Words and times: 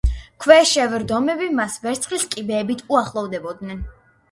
ქვეშევრდომები 0.45 1.51
მას 1.59 1.77
ვერცხლის 1.85 2.27
კიბეებით 2.33 2.83
უახლოვდებოდნენ. 2.97 3.89